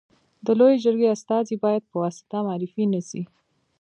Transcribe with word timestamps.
د 0.45 0.47
لويي 0.59 0.77
جرګي 0.85 1.07
استازي 1.15 1.55
باید 1.63 1.83
په 1.89 1.95
واسطه 2.03 2.37
معرفي 2.47 2.83
نه 2.93 3.01
سي. 3.09 3.21